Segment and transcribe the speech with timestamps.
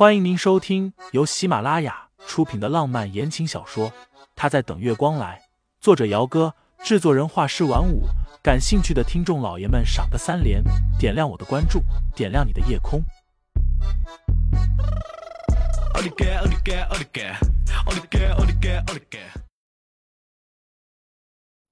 [0.00, 3.90] 欢迎您收听由喜马拉雅出品的浪漫言情小说
[4.34, 5.38] 《他在等月光来》，
[5.78, 8.04] 作者：姚哥，制作人：画师晚舞。
[8.42, 10.64] 感兴趣的听众老爷们，赏个三连，
[10.98, 11.82] 点亮我的关注，
[12.16, 13.02] 点亮你的夜空。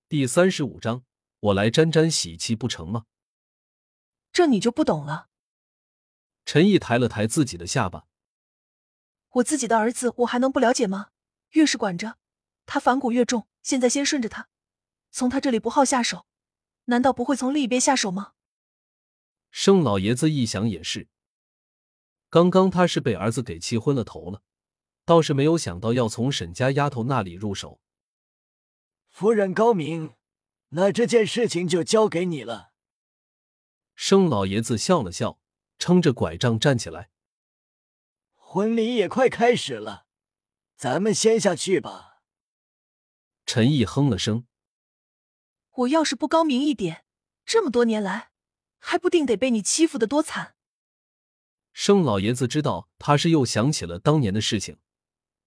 [0.06, 1.02] 第三十五章，
[1.40, 3.04] 我来沾沾喜气不成吗？
[4.30, 5.28] 这你就不懂了。
[6.44, 8.07] 陈毅抬了抬自己的下巴。
[9.32, 11.10] 我自己的儿子，我还能不了解吗？
[11.50, 12.16] 越是管着
[12.66, 13.46] 他，反骨越重。
[13.62, 14.48] 现在先顺着他，
[15.10, 16.26] 从他这里不好下手，
[16.86, 18.32] 难道不会从另一边下手吗？
[19.50, 21.08] 盛老爷子一想也是，
[22.30, 24.42] 刚刚他是被儿子给气昏了头了，
[25.04, 27.80] 倒是没有想到要从沈家丫头那里入手。
[29.08, 30.14] 夫人高明，
[30.70, 32.72] 那这件事情就交给你了。
[33.94, 35.40] 盛老爷子笑了笑，
[35.78, 37.10] 撑着拐杖站起来。
[38.50, 40.06] 婚礼也快开始了，
[40.74, 42.22] 咱们先下去吧。
[43.44, 44.46] 陈毅哼了声
[45.84, 47.04] ：“我要是不高明一点，
[47.44, 48.30] 这么多年来，
[48.78, 50.54] 还不定得被你欺负的多惨。”
[51.74, 54.78] 盛老爷子知道他是又想起了当年的事情，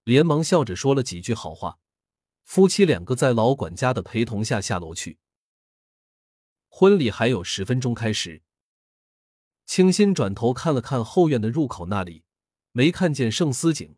[0.03, 1.79] 连忙笑着说了几句好话。
[2.43, 5.17] 夫妻两个在老管家的陪同下下楼去。
[6.67, 8.43] 婚礼还有十分钟开始，
[9.65, 12.23] 清新转头看了看后院的入口那里。
[12.71, 13.95] 没看见盛思景，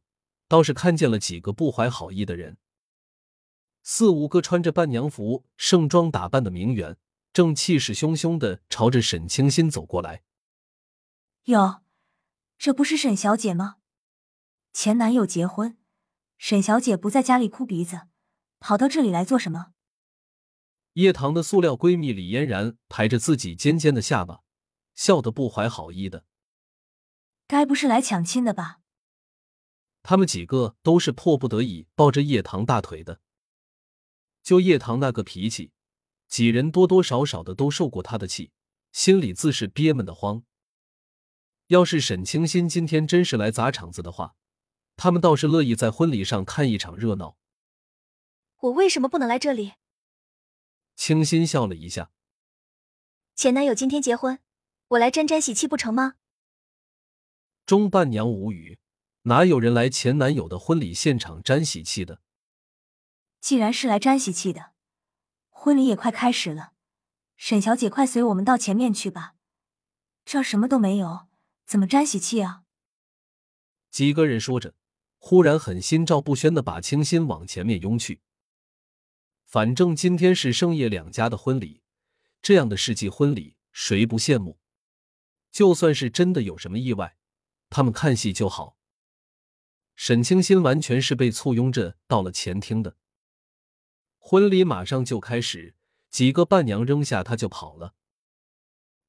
[0.47, 2.57] 倒是看见了几个不怀好意的人。
[3.81, 6.97] 四五个穿着伴娘服、盛装打扮的名媛，
[7.33, 10.23] 正气势汹汹的朝着沈清新走过来。
[11.45, 11.81] 哟，
[12.57, 13.75] 这不是沈小姐吗？
[14.71, 15.77] 前男友结婚，
[16.37, 18.07] 沈小姐不在家里哭鼻子，
[18.59, 19.73] 跑到这里来做什么？
[20.93, 24.41] 叶棠的塑料闺蜜李嫣然抬着自己尖尖的下巴，
[24.95, 26.23] 笑得不怀好意的。
[27.47, 28.79] 该不是来抢亲的吧？
[30.01, 33.21] 他们几个都是迫不得已抱着叶棠大腿的。
[34.41, 35.71] 就叶棠那个脾气，
[36.27, 38.51] 几人多多少少的都受过他的气，
[38.91, 40.43] 心里自是憋闷的慌。
[41.67, 44.35] 要是沈清新今天真是来砸场子的话，
[44.97, 47.37] 他们倒是乐意在婚礼上看一场热闹。
[48.57, 49.73] 我为什么不能来这里？
[50.95, 52.11] 清新笑了一下。
[53.35, 54.39] 前男友今天结婚，
[54.89, 56.15] 我来沾沾喜气不成吗？
[57.65, 58.77] 钟伴娘无语，
[59.21, 62.21] 哪有人来前男友的婚礼现场沾喜气的？
[63.39, 64.73] 既然是来沾喜气的，
[65.49, 66.73] 婚礼也快开始了，
[67.37, 69.35] 沈小姐快随我们到前面去吧。
[70.25, 71.27] 这儿什么都没有，
[71.65, 72.63] 怎么沾喜气啊？
[73.89, 74.75] 几个人说着，
[75.17, 78.19] 忽然很心照不宣的把清新往前面拥去。
[79.45, 81.81] 反正今天是盛叶两家的婚礼，
[82.41, 84.59] 这样的世纪婚礼谁不羡慕？
[85.49, 87.15] 就算是真的有什么意外。
[87.73, 88.77] 他们看戏就好。
[89.95, 92.97] 沈清新完全是被簇拥着到了前厅的。
[94.19, 95.73] 婚礼马上就开始，
[96.11, 97.95] 几个伴娘扔下他就跑了。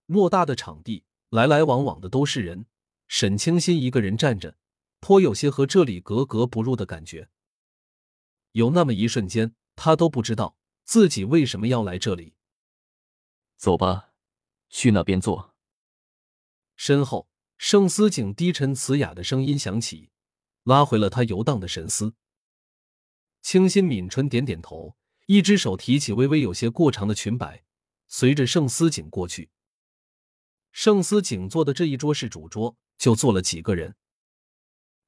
[0.09, 2.65] 偌大的场地，来来往往的都是人。
[3.07, 4.57] 沈清新一个人站着，
[4.99, 7.29] 颇有些和这里格格不入的感觉。
[8.53, 12.33] 有那么一瞬间，他都不知道自己为什么要来这里。
[13.59, 14.15] 走吧，
[14.71, 15.55] 去那边坐。
[16.77, 17.29] 身后。
[17.57, 20.11] 盛思景低沉慈哑的声音响起，
[20.65, 22.15] 拉回了他游荡的神思。
[23.43, 27.65] 清新抿唇点点头，一只手提起微微有些过长的裙摆，
[28.09, 29.51] 随着盛思景过去。
[30.73, 33.95] 盛思景坐的这一桌是主桌，就坐了几个人：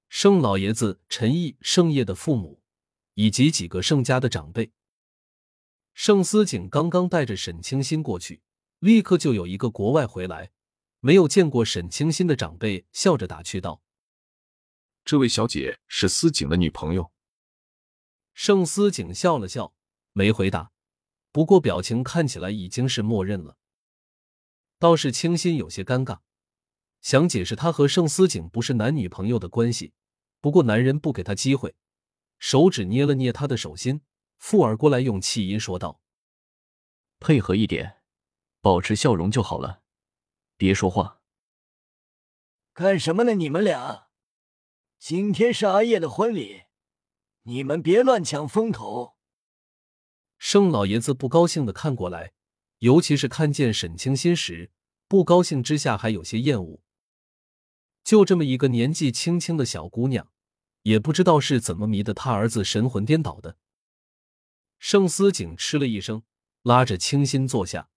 [0.09, 2.63] 盛老爷子、陈毅、盛业的父母，
[3.15, 4.71] 以及几个盛家的长辈。
[5.93, 8.43] 盛思景刚刚带着沈清新过去，
[8.78, 10.53] 立刻就有一个国外回来。
[11.01, 13.83] 没有见过沈清新的长辈笑着打趣道
[15.05, 17.12] ：“这位小姐是司景的女朋友。”
[18.34, 19.75] 盛思景笑了笑，
[20.12, 20.73] 没回答，
[21.33, 23.57] 不过表情看起来已经是默认了。
[24.79, 26.21] 倒是清新有些尴尬，
[27.01, 29.95] 想解释他和盛思景不是男女朋友的关系，
[30.41, 31.75] 不过男人不给他机会，
[32.39, 34.03] 手指捏了捏他的手心，
[34.37, 36.01] 附耳过来用气音说道
[37.21, 38.03] ：“配合一点，
[38.60, 39.83] 保持笑容就好了。”
[40.59, 41.21] 别说话，
[42.73, 43.35] 干什么呢？
[43.35, 44.09] 你们俩，
[44.99, 46.63] 今天是阿叶的婚礼，
[47.43, 49.17] 你们别乱抢风头。
[50.39, 52.33] 盛老爷子不高兴的看过来，
[52.79, 54.71] 尤其是看见沈清心时，
[55.07, 56.83] 不高兴之下还有些厌恶。
[58.03, 60.31] 就这么一个年纪轻轻的小姑娘，
[60.83, 63.59] 也不知道是怎么迷得他儿子神魂颠倒的。
[64.79, 66.23] 盛思景嗤了一声，
[66.63, 67.91] 拉着清新坐下。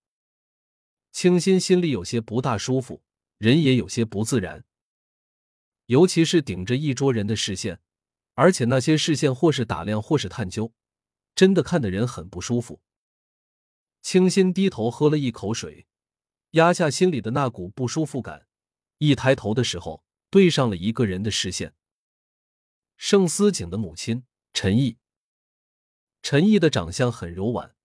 [1.21, 3.03] 清新心里有些不大舒服，
[3.39, 4.63] 人也有些不自然。
[5.87, 7.81] 尤其是顶着一桌人的视线，
[8.35, 10.73] 而且那些视线或是打量，或是探究，
[11.35, 12.79] 真的看的人很不舒服。
[14.01, 15.87] 清新低头喝了一口水，
[16.51, 18.47] 压下心里的那股不舒服感，
[18.99, 21.73] 一抬头的时候，对上了一个人的视线。
[22.95, 24.23] 盛思景的母亲
[24.53, 24.97] 陈毅。
[26.21, 27.75] 陈毅的长相很柔婉，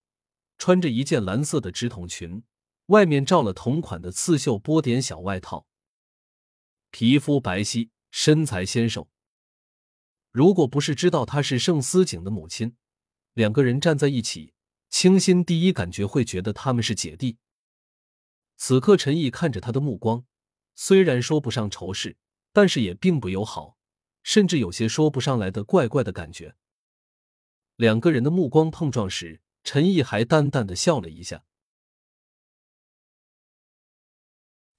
[0.56, 2.44] 穿着一件蓝色的直筒裙，
[2.86, 5.66] 外面罩了同款的刺绣波点小外套，
[6.90, 9.08] 皮肤白皙，身材纤瘦。
[10.31, 12.76] 如果不是知道她是盛思景的母亲，
[13.32, 14.52] 两个人站在一起，
[14.90, 17.38] 清新第一感觉会觉得他们是姐弟。
[18.56, 20.25] 此刻，陈毅看着他的目光，
[20.75, 22.16] 虽然说不上仇视，
[22.52, 23.76] 但是也并不友好。
[24.22, 26.56] 甚至有些说不上来的怪怪的感觉。
[27.76, 31.44] 两个人的目光碰撞时，陈毅还淡淡的笑了一下。